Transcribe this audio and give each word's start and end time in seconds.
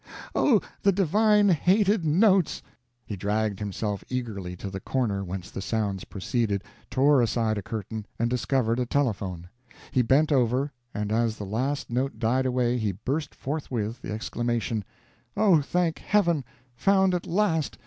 Oh, 0.33 0.59
the 0.81 0.91
divine 0.91 1.49
hated 1.49 2.03
notes!" 2.03 2.63
He 3.05 3.15
dragged 3.15 3.59
himself 3.59 4.03
eagerly 4.09 4.55
to 4.55 4.71
the 4.71 4.79
corner 4.79 5.23
whence 5.23 5.51
the 5.51 5.61
sounds 5.61 6.05
proceeded, 6.05 6.63
tore 6.89 7.21
aside 7.21 7.59
a 7.59 7.61
curtain, 7.61 8.07
and 8.17 8.27
discovered 8.27 8.79
a 8.79 8.87
telephone. 8.87 9.47
He 9.91 10.01
bent 10.01 10.31
over, 10.31 10.71
and 10.91 11.11
as 11.11 11.37
the 11.37 11.45
last 11.45 11.91
note 11.91 12.17
died 12.17 12.47
away 12.47 12.79
he 12.79 12.93
burst 12.93 13.35
forthwith 13.35 14.01
the 14.01 14.11
exclamation: 14.11 14.83
"Oh, 15.37 15.61
thank 15.61 15.99
Heaven, 15.99 16.45
found 16.75 17.13
at 17.13 17.27
last! 17.27 17.77